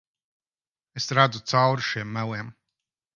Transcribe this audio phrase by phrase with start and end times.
[1.01, 2.51] Es redzu cauri šiem meliem.